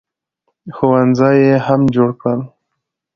[0.75, 2.39] ښوونځي یې هم جوړ کړل.